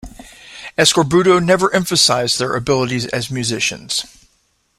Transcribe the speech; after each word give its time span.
Eskorbuto 0.79 1.39
never 1.39 1.71
emphasized 1.75 2.39
their 2.39 2.55
abilities 2.55 3.05
as 3.05 3.29
musicians. 3.29 4.03